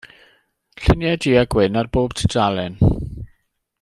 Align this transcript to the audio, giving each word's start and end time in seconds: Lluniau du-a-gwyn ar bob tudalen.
Lluniau 0.85 1.19
du-a-gwyn 1.25 1.77
ar 1.81 1.91
bob 1.99 2.17
tudalen. 2.21 2.81